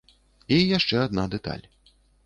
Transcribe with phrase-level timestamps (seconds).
[0.57, 1.65] І яшчэ адна дэталь.